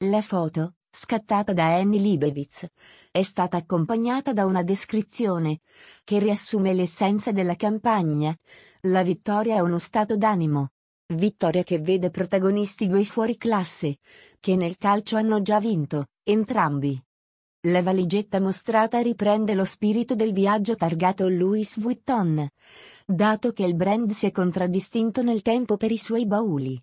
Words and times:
La 0.00 0.20
foto, 0.20 0.74
scattata 0.90 1.54
da 1.54 1.74
Annie 1.74 1.98
Leibovitz, 1.98 2.66
è 3.10 3.22
stata 3.22 3.56
accompagnata 3.56 4.34
da 4.34 4.44
una 4.44 4.62
descrizione 4.62 5.60
che 6.04 6.18
riassume 6.18 6.74
l'essenza 6.74 7.32
della 7.32 7.56
campagna. 7.56 8.36
La 8.82 9.02
vittoria 9.02 9.54
è 9.54 9.60
uno 9.60 9.78
stato 9.78 10.18
d'animo. 10.18 10.72
Vittoria 11.14 11.62
che 11.62 11.78
vede 11.78 12.10
protagonisti 12.10 12.88
due 12.88 13.06
fuori 13.06 13.38
classe, 13.38 13.96
che 14.38 14.54
nel 14.54 14.76
calcio 14.76 15.16
hanno 15.16 15.40
già 15.40 15.60
vinto, 15.60 16.08
entrambi. 16.24 17.02
La 17.68 17.80
valigetta 17.80 18.38
mostrata 18.38 19.00
riprende 19.00 19.54
lo 19.54 19.64
spirito 19.64 20.14
del 20.14 20.34
viaggio 20.34 20.76
targato 20.76 21.26
Louis 21.26 21.80
Vuitton, 21.80 22.46
dato 23.06 23.52
che 23.52 23.64
il 23.64 23.74
brand 23.74 24.10
si 24.10 24.26
è 24.26 24.30
contraddistinto 24.30 25.22
nel 25.22 25.40
tempo 25.40 25.78
per 25.78 25.90
i 25.90 25.96
suoi 25.96 26.26
bauli. 26.26 26.78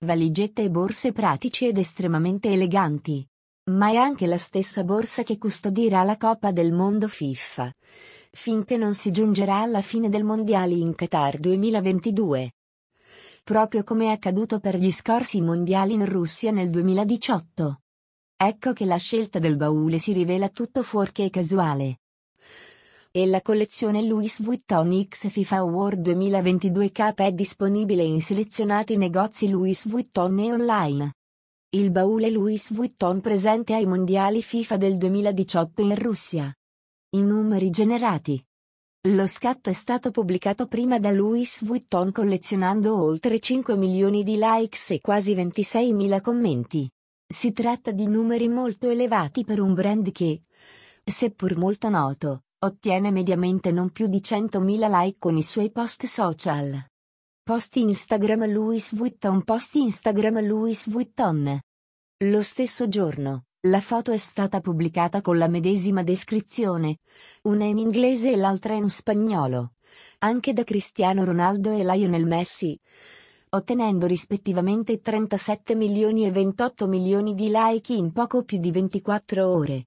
Valigette 0.00 0.62
e 0.62 0.70
borse 0.70 1.12
pratici 1.12 1.66
ed 1.66 1.78
estremamente 1.78 2.50
eleganti. 2.50 3.26
Ma 3.70 3.90
è 3.90 3.96
anche 3.96 4.26
la 4.26 4.36
stessa 4.36 4.84
borsa 4.84 5.22
che 5.22 5.38
custodirà 5.38 6.02
la 6.02 6.16
Coppa 6.16 6.52
del 6.52 6.72
Mondo 6.72 7.08
FIFA. 7.08 7.72
Finché 8.30 8.76
non 8.76 8.92
si 8.92 9.10
giungerà 9.10 9.60
alla 9.60 9.80
fine 9.80 10.08
del 10.08 10.22
Mondiali 10.22 10.80
in 10.80 10.94
Qatar 10.94 11.38
2022. 11.38 12.52
Proprio 13.42 13.84
come 13.84 14.06
è 14.06 14.08
accaduto 14.08 14.60
per 14.60 14.76
gli 14.76 14.90
scorsi 14.90 15.40
mondiali 15.40 15.94
in 15.94 16.04
Russia 16.04 16.50
nel 16.50 16.68
2018. 16.68 17.80
Ecco 18.36 18.72
che 18.74 18.84
la 18.84 18.98
scelta 18.98 19.38
del 19.38 19.56
baule 19.56 19.98
si 19.98 20.12
rivela 20.12 20.50
tutto 20.50 20.82
fuorché 20.82 21.30
casuale. 21.30 22.00
E 23.16 23.24
la 23.24 23.40
collezione 23.40 24.02
Louis 24.02 24.42
Vuitton 24.42 25.06
X 25.08 25.30
FIFA 25.30 25.56
Award 25.56 26.00
2022 26.02 26.92
K 26.92 27.14
è 27.14 27.32
disponibile 27.32 28.02
in 28.02 28.20
selezionati 28.20 28.98
negozi 28.98 29.48
Louis 29.48 29.88
Vuitton 29.88 30.38
e 30.38 30.52
online. 30.52 31.14
Il 31.70 31.92
baule 31.92 32.28
Louis 32.28 32.74
Vuitton 32.74 33.22
presente 33.22 33.72
ai 33.72 33.86
mondiali 33.86 34.42
FIFA 34.42 34.76
del 34.76 34.98
2018 34.98 35.80
in 35.80 35.94
Russia. 35.94 36.54
I 37.14 37.22
numeri 37.22 37.70
generati. 37.70 38.38
Lo 39.08 39.26
scatto 39.26 39.70
è 39.70 39.72
stato 39.72 40.10
pubblicato 40.10 40.66
prima 40.66 40.98
da 40.98 41.10
Louis 41.10 41.64
Vuitton 41.64 42.12
collezionando 42.12 43.02
oltre 43.02 43.40
5 43.40 43.78
milioni 43.78 44.24
di 44.24 44.36
likes 44.38 44.90
e 44.90 45.00
quasi 45.00 45.32
26 45.32 45.94
mila 45.94 46.20
commenti. 46.20 46.86
Si 47.26 47.52
tratta 47.52 47.92
di 47.92 48.06
numeri 48.06 48.48
molto 48.48 48.90
elevati 48.90 49.42
per 49.42 49.62
un 49.62 49.72
brand 49.72 50.12
che, 50.12 50.42
seppur 51.02 51.56
molto 51.56 51.88
noto, 51.88 52.42
ottiene 52.58 53.10
mediamente 53.10 53.70
non 53.70 53.90
più 53.90 54.06
di 54.06 54.18
100.000 54.18 54.88
like 54.90 55.16
con 55.18 55.36
i 55.36 55.42
suoi 55.42 55.70
post 55.70 56.06
social. 56.06 56.84
Post 57.42 57.76
Instagram 57.76 58.50
Louis 58.50 58.94
Vuitton 58.94 59.42
Post 59.44 59.74
Instagram 59.74 60.46
Louis 60.46 60.88
Vuitton. 60.88 61.58
Lo 62.24 62.42
stesso 62.42 62.88
giorno, 62.88 63.44
la 63.68 63.80
foto 63.80 64.10
è 64.10 64.16
stata 64.16 64.60
pubblicata 64.60 65.20
con 65.20 65.36
la 65.38 65.48
medesima 65.48 66.02
descrizione, 66.02 66.98
una 67.42 67.64
in 67.64 67.78
inglese 67.78 68.32
e 68.32 68.36
l'altra 68.36 68.74
in 68.74 68.88
spagnolo, 68.88 69.74
anche 70.18 70.52
da 70.52 70.64
Cristiano 70.64 71.24
Ronaldo 71.24 71.72
e 71.72 71.84
Lionel 71.84 72.26
Messi 72.26 72.78
ottenendo 73.48 74.06
rispettivamente 74.06 75.00
37 75.00 75.74
milioni 75.74 76.26
e 76.26 76.30
28 76.30 76.86
milioni 76.88 77.34
di 77.34 77.48
like 77.50 77.92
in 77.94 78.12
poco 78.12 78.42
più 78.44 78.58
di 78.58 78.70
24 78.70 79.48
ore. 79.48 79.86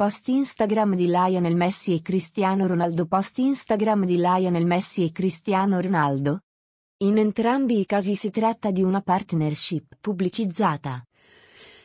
Post 0.00 0.28
Instagram 0.28 0.94
di 0.94 1.08
Lionel 1.08 1.56
Messi 1.56 1.92
e 1.92 2.00
Cristiano 2.00 2.66
Ronaldo 2.66 3.04
Post 3.04 3.36
Instagram 3.36 4.06
di 4.06 4.16
Lionel 4.16 4.64
Messi 4.64 5.04
e 5.04 5.12
Cristiano 5.12 5.78
Ronaldo? 5.78 6.40
In 7.02 7.18
entrambi 7.18 7.80
i 7.80 7.84
casi 7.84 8.14
si 8.14 8.30
tratta 8.30 8.70
di 8.70 8.82
una 8.82 9.02
partnership 9.02 9.98
pubblicizzata. 10.00 11.04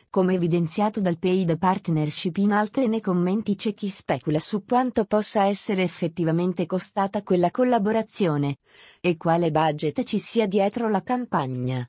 Come 0.08 0.32
evidenziato 0.32 1.02
dal 1.02 1.18
paid 1.18 1.58
partnership 1.58 2.38
in 2.38 2.52
alto 2.52 2.80
e 2.80 2.86
nei 2.86 3.02
commenti 3.02 3.54
c'è 3.54 3.74
chi 3.74 3.90
specula 3.90 4.38
su 4.38 4.64
quanto 4.64 5.04
possa 5.04 5.44
essere 5.44 5.82
effettivamente 5.82 6.64
costata 6.64 7.22
quella 7.22 7.50
collaborazione 7.50 8.56
e 8.98 9.18
quale 9.18 9.50
budget 9.50 10.04
ci 10.04 10.18
sia 10.18 10.46
dietro 10.46 10.88
la 10.88 11.02
campagna. 11.02 11.86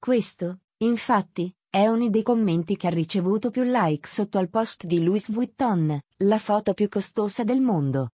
Questo, 0.00 0.62
infatti, 0.78 1.54
è 1.70 1.86
uno 1.86 2.08
dei 2.08 2.24
commenti 2.24 2.76
che 2.76 2.88
ha 2.88 2.90
ricevuto 2.90 3.50
più 3.50 3.62
like 3.62 4.08
sotto 4.08 4.38
al 4.38 4.50
post 4.50 4.86
di 4.86 5.04
Louis 5.04 5.30
Vuitton, 5.30 5.96
la 6.24 6.38
foto 6.40 6.74
più 6.74 6.88
costosa 6.88 7.44
del 7.44 7.60
mondo. 7.60 8.10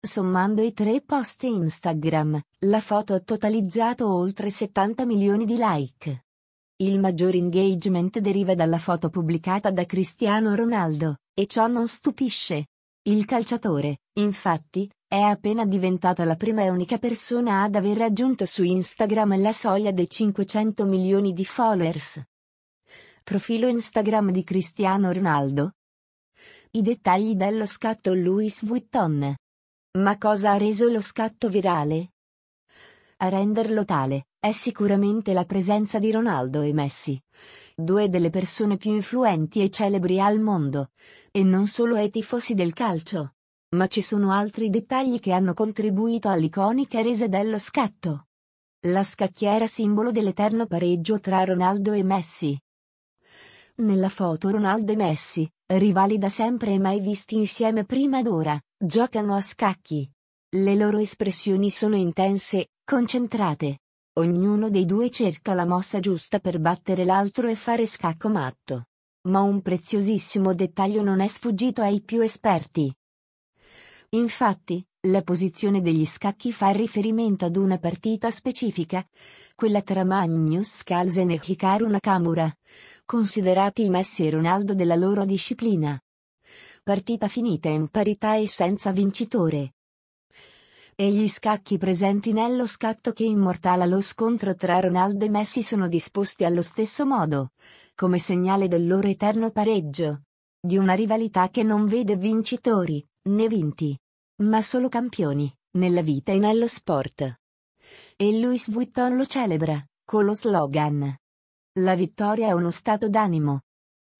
Sommando 0.00 0.60
i 0.60 0.72
tre 0.72 1.00
post 1.02 1.44
Instagram, 1.44 2.40
la 2.64 2.80
foto 2.80 3.14
ha 3.14 3.20
totalizzato 3.20 4.12
oltre 4.12 4.50
70 4.50 5.06
milioni 5.06 5.44
di 5.44 5.54
like. 5.56 6.24
Il 6.78 6.98
maggior 6.98 7.36
engagement 7.36 8.18
deriva 8.18 8.56
dalla 8.56 8.78
foto 8.78 9.08
pubblicata 9.08 9.70
da 9.70 9.86
Cristiano 9.86 10.56
Ronaldo, 10.56 11.18
e 11.32 11.46
ciò 11.46 11.68
non 11.68 11.86
stupisce. 11.86 12.66
Il 13.02 13.24
calciatore, 13.24 13.98
infatti, 14.14 14.90
è 15.06 15.20
appena 15.20 15.64
diventata 15.64 16.24
la 16.24 16.34
prima 16.34 16.62
e 16.62 16.70
unica 16.70 16.98
persona 16.98 17.62
ad 17.62 17.76
aver 17.76 17.98
raggiunto 17.98 18.44
su 18.46 18.64
Instagram 18.64 19.40
la 19.40 19.52
soglia 19.52 19.92
dei 19.92 20.10
500 20.10 20.84
milioni 20.84 21.32
di 21.32 21.44
followers. 21.44 22.20
Profilo 23.28 23.66
Instagram 23.66 24.30
di 24.30 24.44
Cristiano 24.44 25.10
Ronaldo? 25.10 25.72
I 26.70 26.80
dettagli 26.80 27.34
dello 27.34 27.66
scatto 27.66 28.14
Louis 28.14 28.64
Vuitton. 28.64 29.34
Ma 29.98 30.16
cosa 30.16 30.52
ha 30.52 30.56
reso 30.56 30.88
lo 30.88 31.00
scatto 31.00 31.48
virale? 31.48 32.12
A 33.16 33.28
renderlo 33.28 33.84
tale, 33.84 34.28
è 34.38 34.52
sicuramente 34.52 35.32
la 35.32 35.44
presenza 35.44 35.98
di 35.98 36.12
Ronaldo 36.12 36.60
e 36.60 36.72
Messi, 36.72 37.20
due 37.74 38.08
delle 38.08 38.30
persone 38.30 38.76
più 38.76 38.92
influenti 38.94 39.60
e 39.60 39.70
celebri 39.70 40.20
al 40.20 40.38
mondo, 40.38 40.90
e 41.32 41.42
non 41.42 41.66
solo 41.66 41.96
ai 41.96 42.10
tifosi 42.10 42.54
del 42.54 42.74
calcio. 42.74 43.34
Ma 43.70 43.88
ci 43.88 44.02
sono 44.02 44.30
altri 44.30 44.70
dettagli 44.70 45.18
che 45.18 45.32
hanno 45.32 45.52
contribuito 45.52 46.28
all'iconica 46.28 47.02
resa 47.02 47.26
dello 47.26 47.58
scatto. 47.58 48.28
La 48.86 49.02
scacchiera 49.02 49.66
simbolo 49.66 50.12
dell'eterno 50.12 50.66
pareggio 50.66 51.18
tra 51.18 51.42
Ronaldo 51.42 51.90
e 51.90 52.04
Messi. 52.04 52.56
Nella 53.78 54.08
foto 54.08 54.50
Ronaldo 54.50 54.92
e 54.92 54.96
Messi, 54.96 55.50
rivali 55.66 56.18
da 56.18 56.28
sempre 56.28 56.72
e 56.72 56.78
mai 56.78 57.00
visti 57.00 57.36
insieme 57.36 57.84
prima 57.84 58.22
d'ora, 58.22 58.58
giocano 58.76 59.34
a 59.34 59.40
scacchi. 59.40 60.10
Le 60.56 60.74
loro 60.74 60.98
espressioni 60.98 61.70
sono 61.70 61.96
intense, 61.96 62.68
concentrate, 62.84 63.80
Ognuno 64.18 64.70
dei 64.70 64.86
due 64.86 65.10
cerca 65.10 65.52
la 65.52 65.66
mossa 65.66 66.00
giusta 66.00 66.38
per 66.38 66.58
battere 66.58 67.04
l'altro 67.04 67.48
e 67.48 67.54
fare 67.54 67.84
scacco 67.84 68.30
matto. 68.30 68.86
Ma 69.28 69.42
un 69.42 69.60
preziosissimo 69.60 70.54
dettaglio 70.54 71.02
non 71.02 71.20
è 71.20 71.28
sfuggito 71.28 71.82
ai 71.82 72.00
più 72.00 72.22
esperti. 72.22 72.90
Infatti, 74.10 74.82
la 75.08 75.20
posizione 75.20 75.82
degli 75.82 76.06
scacchi 76.06 76.50
fa 76.50 76.70
riferimento 76.70 77.44
ad 77.44 77.56
una 77.56 77.76
partita 77.76 78.30
specifica, 78.30 79.06
quella 79.54 79.82
tra 79.82 80.02
Magnus 80.02 80.82
Carlsen 80.82 81.30
e 81.32 81.40
Hikaru 81.44 81.86
Nakamura, 81.86 82.50
considerati 83.06 83.84
i 83.84 83.88
Messi 83.88 84.26
e 84.26 84.30
Ronaldo 84.30 84.74
della 84.74 84.96
loro 84.96 85.24
disciplina. 85.24 85.98
Partita 86.82 87.28
finita 87.28 87.70
in 87.70 87.88
parità 87.88 88.36
e 88.36 88.46
senza 88.46 88.92
vincitore 88.92 89.72
e 90.98 91.12
gli 91.12 91.28
scacchi 91.28 91.76
presenti 91.76 92.32
nello 92.32 92.66
scatto 92.66 93.12
che 93.12 93.24
immortala 93.24 93.84
lo 93.84 94.00
scontro 94.00 94.54
tra 94.54 94.80
Ronaldo 94.80 95.26
e 95.26 95.28
Messi 95.28 95.62
sono 95.62 95.88
disposti 95.88 96.42
allo 96.46 96.62
stesso 96.62 97.04
modo, 97.04 97.50
come 97.94 98.18
segnale 98.18 98.66
del 98.66 98.86
loro 98.86 99.06
eterno 99.06 99.50
pareggio. 99.50 100.22
Di 100.58 100.78
una 100.78 100.94
rivalità 100.94 101.50
che 101.50 101.62
non 101.62 101.86
vede 101.86 102.16
vincitori, 102.16 103.06
né 103.28 103.46
vinti, 103.46 103.96
ma 104.42 104.62
solo 104.62 104.88
campioni, 104.88 105.54
nella 105.72 106.00
vita 106.00 106.32
e 106.32 106.38
nello 106.38 106.66
sport. 106.66 107.40
E 108.16 108.38
Louis 108.38 108.70
Vuitton 108.70 109.16
lo 109.16 109.26
celebra, 109.26 109.84
con 110.02 110.24
lo 110.24 110.34
slogan. 110.34 111.14
La 111.78 111.94
vittoria 111.94 112.48
è 112.48 112.52
uno 112.52 112.70
stato 112.70 113.10
d'animo. 113.10 113.64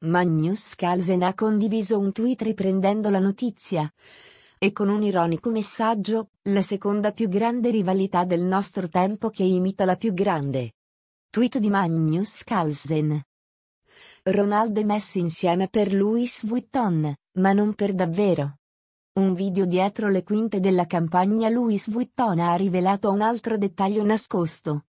Magnus 0.01 0.75
Carlsen 0.75 1.23
ha 1.23 1.33
condiviso 1.33 1.99
un 1.99 2.13
tweet 2.13 2.43
riprendendo 2.43 3.09
la 3.09 3.19
notizia, 3.19 3.91
e 4.59 4.73
con 4.73 4.91
un 4.91 5.03
ironico 5.03 5.51
messaggio, 5.51 6.29
la 6.51 6.61
seconda 6.61 7.13
più 7.13 7.31
grande 7.31 7.71
rivalità 7.71 8.25
del 8.25 8.43
nostro 8.43 8.91
tempo 8.91 9.31
che 9.31 9.43
imita 9.43 9.87
la 9.87 9.97
più 9.97 10.13
grande. 10.13 10.75
Tweet 11.31 11.57
di 11.57 11.71
Magnus 11.71 12.45
Carlsen. 12.45 13.23
Ronaldo 14.25 14.81
e 14.81 14.85
Messi 14.85 15.21
insieme 15.21 15.69
per 15.69 15.95
Louis 15.95 16.45
Vuitton, 16.45 17.15
ma 17.39 17.53
non 17.55 17.75
per 17.75 17.95
davvero. 17.95 18.59
Un 19.15 19.33
video 19.33 19.65
dietro 19.65 20.11
le 20.11 20.25
quinte 20.25 20.61
della 20.61 20.85
campagna 20.85 21.49
Louis 21.49 21.89
Vuitton 21.89 22.39
ha 22.39 22.55
rivelato 22.55 23.11
un 23.11 23.23
altro 23.23 23.57
dettaglio 23.57 24.05
nascosto. 24.05 24.85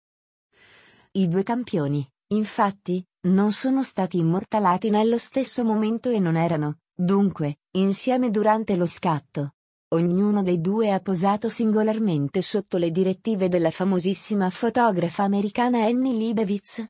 I 1.11 1.27
due 1.27 1.43
campioni, 1.43 2.09
infatti, 2.35 3.05
non 3.27 3.51
sono 3.51 3.83
stati 3.83 4.17
immortalati 4.17 4.89
nello 4.89 5.17
stesso 5.17 5.63
momento 5.63 6.09
e 6.09 6.19
non 6.19 6.35
erano, 6.35 6.79
dunque, 6.93 7.59
insieme 7.71 8.29
durante 8.29 8.75
lo 8.75 8.85
scatto. 8.85 9.53
Ognuno 9.93 10.41
dei 10.41 10.59
due 10.59 10.91
ha 10.91 10.99
posato 10.99 11.49
singolarmente 11.49 12.41
sotto 12.41 12.77
le 12.77 12.89
direttive 12.89 13.47
della 13.47 13.69
famosissima 13.69 14.49
fotografa 14.49 15.23
americana 15.23 15.85
Annie 15.85 16.13
Leibovitz. 16.13 16.83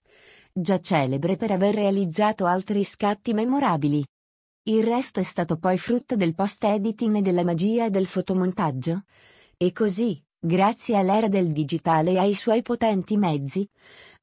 già 0.53 0.79
celebre 0.79 1.35
per 1.35 1.51
aver 1.51 1.73
realizzato 1.73 2.45
altri 2.45 2.83
scatti 2.83 3.33
memorabili. 3.33 4.05
Il 4.65 4.83
resto 4.83 5.19
è 5.19 5.23
stato 5.23 5.57
poi 5.57 5.77
frutto 5.77 6.15
del 6.15 6.35
post-editing 6.35 7.17
e 7.17 7.21
della 7.21 7.43
magia 7.43 7.89
del 7.89 8.05
fotomontaggio. 8.05 9.03
E 9.57 9.71
così, 9.73 10.23
grazie 10.39 10.95
all'era 10.95 11.27
del 11.27 11.51
digitale 11.51 12.11
e 12.11 12.17
ai 12.19 12.33
suoi 12.35 12.61
potenti 12.61 13.17
mezzi, 13.17 13.67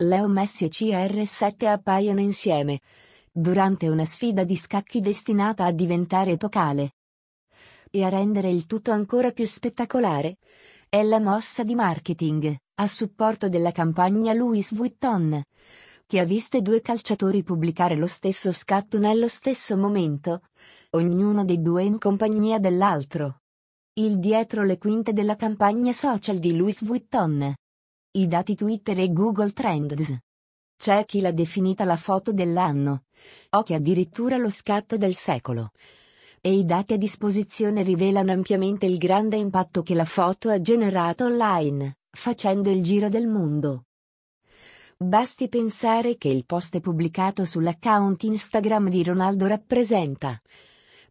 Leo 0.02 0.28
Messi 0.28 0.64
e 0.64 0.68
CR7 0.68 1.66
appaiono 1.66 2.20
insieme, 2.20 2.80
durante 3.30 3.86
una 3.86 4.06
sfida 4.06 4.44
di 4.44 4.56
scacchi 4.56 5.00
destinata 5.00 5.66
a 5.66 5.72
diventare 5.72 6.30
epocale. 6.32 6.92
E 7.90 8.02
a 8.02 8.08
rendere 8.08 8.48
il 8.48 8.64
tutto 8.64 8.92
ancora 8.92 9.30
più 9.30 9.44
spettacolare, 9.44 10.38
è 10.88 11.02
la 11.02 11.20
mossa 11.20 11.64
di 11.64 11.74
marketing, 11.74 12.56
a 12.76 12.86
supporto 12.86 13.50
della 13.50 13.72
campagna 13.72 14.32
Louis 14.32 14.72
Vuitton, 14.72 15.42
che 16.06 16.18
ha 16.18 16.24
visto 16.24 16.62
due 16.62 16.80
calciatori 16.80 17.42
pubblicare 17.42 17.94
lo 17.94 18.06
stesso 18.06 18.52
scatto 18.52 18.98
nello 18.98 19.28
stesso 19.28 19.76
momento, 19.76 20.44
ognuno 20.92 21.44
dei 21.44 21.60
due 21.60 21.82
in 21.82 21.98
compagnia 21.98 22.58
dell'altro. 22.58 23.40
Il 23.92 24.18
dietro 24.18 24.64
le 24.64 24.78
quinte 24.78 25.12
della 25.12 25.36
campagna 25.36 25.92
social 25.92 26.38
di 26.38 26.56
Louis 26.56 26.82
Vuitton. 26.84 27.54
I 28.12 28.26
dati 28.26 28.56
Twitter 28.56 28.98
e 28.98 29.12
Google 29.12 29.52
Trends. 29.52 30.18
C'è 30.76 31.04
chi 31.04 31.20
l'ha 31.20 31.30
definita 31.30 31.84
la 31.84 31.96
foto 31.96 32.32
dell'anno, 32.32 33.04
o 33.50 33.62
che 33.62 33.74
addirittura 33.74 34.36
lo 34.36 34.50
scatto 34.50 34.96
del 34.96 35.14
secolo. 35.14 35.70
E 36.40 36.52
i 36.52 36.64
dati 36.64 36.94
a 36.94 36.96
disposizione 36.96 37.84
rivelano 37.84 38.32
ampiamente 38.32 38.84
il 38.84 38.98
grande 38.98 39.36
impatto 39.36 39.84
che 39.84 39.94
la 39.94 40.04
foto 40.04 40.48
ha 40.48 40.60
generato 40.60 41.26
online, 41.26 41.98
facendo 42.10 42.68
il 42.68 42.82
giro 42.82 43.08
del 43.08 43.28
mondo. 43.28 43.84
Basti 44.96 45.48
pensare 45.48 46.16
che 46.16 46.30
il 46.30 46.44
post 46.46 46.80
pubblicato 46.80 47.44
sull'account 47.44 48.24
Instagram 48.24 48.88
di 48.88 49.04
Ronaldo 49.04 49.46
rappresenta, 49.46 50.36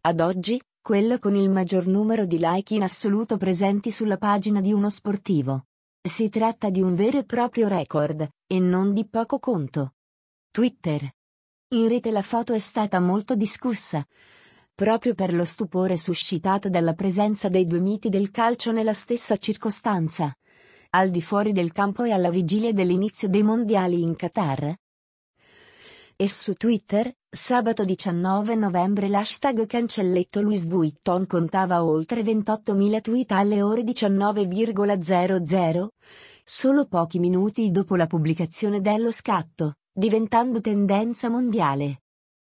ad 0.02 0.20
oggi, 0.20 0.60
quello 0.82 1.18
con 1.18 1.34
il 1.34 1.48
maggior 1.48 1.86
numero 1.86 2.26
di 2.26 2.36
like 2.38 2.74
in 2.74 2.82
assoluto 2.82 3.38
presenti 3.38 3.90
sulla 3.90 4.18
pagina 4.18 4.60
di 4.60 4.74
uno 4.74 4.90
sportivo. 4.90 5.64
Si 6.02 6.30
tratta 6.30 6.70
di 6.70 6.80
un 6.80 6.94
vero 6.94 7.18
e 7.18 7.24
proprio 7.24 7.68
record, 7.68 8.26
e 8.46 8.58
non 8.58 8.94
di 8.94 9.06
poco 9.06 9.38
conto. 9.38 9.96
Twitter. 10.50 11.06
In 11.74 11.88
rete 11.88 12.10
la 12.10 12.22
foto 12.22 12.54
è 12.54 12.58
stata 12.58 12.98
molto 13.00 13.34
discussa, 13.36 14.02
proprio 14.74 15.14
per 15.14 15.34
lo 15.34 15.44
stupore 15.44 15.98
suscitato 15.98 16.70
dalla 16.70 16.94
presenza 16.94 17.50
dei 17.50 17.66
due 17.66 17.80
miti 17.80 18.08
del 18.08 18.30
calcio 18.30 18.72
nella 18.72 18.94
stessa 18.94 19.36
circostanza, 19.36 20.34
al 20.90 21.10
di 21.10 21.20
fuori 21.20 21.52
del 21.52 21.70
campo 21.70 22.04
e 22.04 22.12
alla 22.12 22.30
vigilia 22.30 22.72
dell'inizio 22.72 23.28
dei 23.28 23.42
mondiali 23.42 24.00
in 24.00 24.16
Qatar. 24.16 24.74
E 26.20 26.28
su 26.28 26.52
Twitter, 26.52 27.10
sabato 27.30 27.82
19 27.82 28.54
novembre 28.54 29.08
l'hashtag 29.08 29.64
cancelletto 29.64 30.42
Louis 30.42 30.66
Vuitton 30.66 31.26
contava 31.26 31.82
oltre 31.82 32.20
28.000 32.20 33.00
tweet 33.00 33.32
alle 33.32 33.62
ore 33.62 33.80
19,00, 33.80 35.88
solo 36.44 36.84
pochi 36.84 37.18
minuti 37.18 37.70
dopo 37.70 37.96
la 37.96 38.06
pubblicazione 38.06 38.82
dello 38.82 39.10
scatto, 39.10 39.76
diventando 39.90 40.60
tendenza 40.60 41.30
mondiale. 41.30 42.02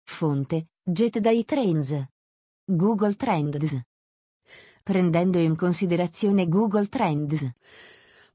Fonte, 0.02 0.68
Jet 0.82 1.18
dai 1.18 1.44
Trends. 1.44 2.06
Google 2.64 3.16
Trends. 3.16 3.78
Prendendo 4.82 5.36
in 5.36 5.54
considerazione 5.54 6.48
Google 6.48 6.86
Trends, 6.86 7.46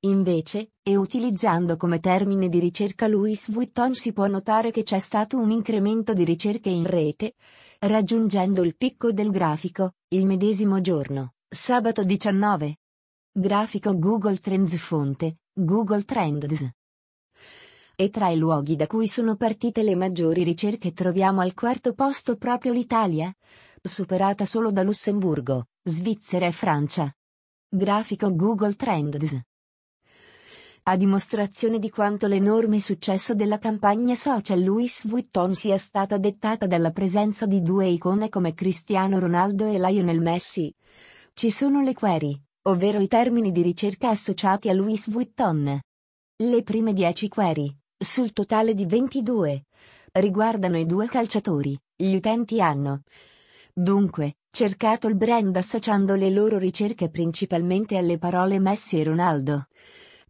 Invece, 0.05 0.73
e 0.83 0.97
utilizzando 0.97 1.77
come 1.77 2.01
termine 2.01 2.49
di 2.49 2.59
ricerca 2.59 3.07
Louis 3.07 3.49
Vuitton 3.49 3.93
si 3.93 4.11
può 4.11 4.27
notare 4.27 4.69
che 4.69 4.83
c'è 4.83 4.99
stato 4.99 5.37
un 5.37 5.49
incremento 5.49 6.13
di 6.13 6.25
ricerche 6.25 6.69
in 6.69 6.85
rete, 6.85 7.35
raggiungendo 7.79 8.63
il 8.63 8.75
picco 8.75 9.13
del 9.13 9.31
grafico, 9.31 9.93
il 10.09 10.25
medesimo 10.25 10.81
giorno, 10.81 11.35
sabato 11.47 12.03
19. 12.03 12.79
Grafico 13.31 13.97
Google 13.97 14.39
Trends 14.39 14.75
fonte, 14.75 15.37
Google 15.53 16.03
Trends. 16.03 16.69
E 17.95 18.09
tra 18.09 18.27
i 18.27 18.35
luoghi 18.35 18.75
da 18.75 18.87
cui 18.87 19.07
sono 19.07 19.37
partite 19.37 19.83
le 19.83 19.95
maggiori 19.95 20.43
ricerche 20.43 20.91
troviamo 20.91 21.39
al 21.39 21.53
quarto 21.53 21.93
posto 21.93 22.35
proprio 22.35 22.73
l'Italia, 22.73 23.33
superata 23.81 24.43
solo 24.43 24.69
da 24.69 24.83
Lussemburgo, 24.83 25.67
Svizzera 25.81 26.45
e 26.45 26.51
Francia. 26.51 27.09
Grafico 27.69 28.35
Google 28.35 28.75
Trends 28.75 29.41
a 30.85 30.97
dimostrazione 30.97 31.79
di 31.79 31.89
quanto 31.89 32.27
l'enorme 32.27 32.81
successo 32.81 33.33
della 33.33 33.57
campagna 33.57 34.15
social 34.15 34.61
Louis 34.61 35.07
Vuitton 35.07 35.55
sia 35.55 35.77
stata 35.77 36.17
dettata 36.17 36.67
dalla 36.67 36.91
presenza 36.91 37.45
di 37.45 37.61
due 37.61 37.87
icone 37.87 38.27
come 38.27 38.53
Cristiano 38.53 39.17
Ronaldo 39.17 39.65
e 39.65 39.79
Lionel 39.79 40.19
Messi. 40.19 40.73
Ci 41.33 41.49
sono 41.51 41.81
le 41.81 41.93
query, 41.93 42.37
ovvero 42.63 42.99
i 42.99 43.07
termini 43.07 43.53
di 43.53 43.61
ricerca 43.61 44.09
associati 44.09 44.67
a 44.67 44.73
Louis 44.73 45.09
Vuitton. 45.09 45.79
Le 46.35 46.63
prime 46.63 46.91
10 46.91 47.29
query, 47.29 47.73
sul 47.97 48.33
totale 48.33 48.73
di 48.73 48.85
22, 48.85 49.63
riguardano 50.11 50.77
i 50.77 50.85
due 50.85 51.07
calciatori, 51.07 51.79
gli 51.95 52.13
utenti 52.13 52.59
hanno. 52.59 53.03
Dunque, 53.73 54.35
cercato 54.51 55.07
il 55.07 55.15
brand 55.15 55.55
associando 55.55 56.15
le 56.15 56.29
loro 56.29 56.57
ricerche 56.57 57.09
principalmente 57.09 57.95
alle 57.95 58.17
parole 58.17 58.59
Messi 58.59 58.99
e 58.99 59.03
Ronaldo 59.05 59.67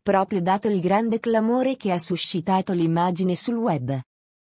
proprio 0.04 0.42
dato 0.42 0.68
il 0.68 0.82
grande 0.82 1.20
clamore 1.20 1.78
che 1.78 1.94
ha 1.94 1.98
suscitato 1.98 2.74
l'immagine 2.74 3.36
sul 3.36 3.56
web. 3.56 3.98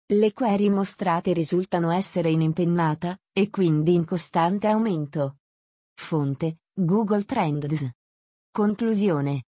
Le 0.07 0.33
query 0.33 0.69
mostrate 0.69 1.33
risultano 1.33 1.91
essere 1.91 2.29
in 2.29 2.41
impennata, 2.41 3.17
e 3.33 3.49
quindi 3.49 3.93
in 3.93 4.05
costante 4.05 4.67
aumento. 4.67 5.37
Fonte, 5.93 6.59
Google 6.73 7.23
Trends. 7.25 7.89
Conclusione. 8.49 9.43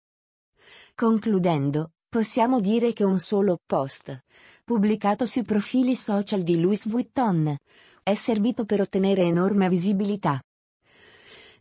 Concludendo, 0.93 1.91
possiamo 2.09 2.59
dire 2.59 2.93
che 2.93 3.03
un 3.03 3.19
solo 3.19 3.57
post, 3.65 4.23
pubblicato 4.63 5.25
sui 5.25 5.43
profili 5.43 5.95
social 5.95 6.41
di 6.41 6.59
Louis 6.59 6.87
Vuitton, 6.87 7.55
è 8.03 8.13
servito 8.13 8.65
per 8.65 8.81
ottenere 8.81 9.23
enorme 9.23 9.69
visibilità 9.69 10.41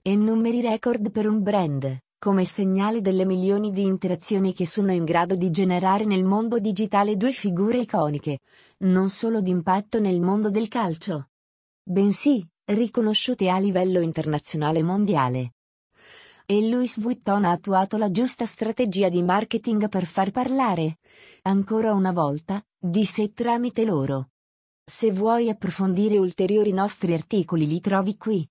e 0.02 0.16
numeri 0.16 0.60
record 0.60 1.12
per 1.12 1.28
un 1.28 1.42
brand, 1.42 1.96
come 2.22 2.44
segnale 2.44 3.00
delle 3.00 3.24
milioni 3.24 3.72
di 3.72 3.82
interazioni 3.82 4.52
che 4.52 4.64
sono 4.64 4.92
in 4.92 5.02
grado 5.02 5.34
di 5.34 5.50
generare 5.50 6.04
nel 6.04 6.22
mondo 6.22 6.60
digitale 6.60 7.16
due 7.16 7.32
figure 7.32 7.78
iconiche, 7.78 8.38
non 8.84 9.10
solo 9.10 9.40
d'impatto 9.40 9.98
nel 9.98 10.20
mondo 10.20 10.48
del 10.48 10.68
calcio, 10.68 11.30
bensì 11.82 12.48
riconosciute 12.66 13.48
a 13.48 13.58
livello 13.58 13.98
internazionale 13.98 14.84
mondiale. 14.84 15.54
E 16.46 16.68
Louis 16.68 17.00
Vuitton 17.00 17.44
ha 17.44 17.50
attuato 17.50 17.96
la 17.96 18.12
giusta 18.12 18.46
strategia 18.46 19.08
di 19.08 19.24
marketing 19.24 19.88
per 19.88 20.04
far 20.04 20.30
parlare, 20.30 21.00
ancora 21.42 21.92
una 21.92 22.12
volta, 22.12 22.64
di 22.78 23.04
sé 23.04 23.32
tramite 23.32 23.84
loro. 23.84 24.28
Se 24.84 25.10
vuoi 25.10 25.48
approfondire 25.48 26.18
ulteriori 26.18 26.70
nostri 26.70 27.14
articoli 27.14 27.66
li 27.66 27.80
trovi 27.80 28.16
qui. 28.16 28.48